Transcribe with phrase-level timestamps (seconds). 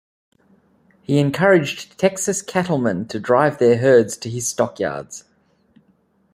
[1.03, 5.25] He encouraged Texas cattlemen to drive their herds to his stockyards.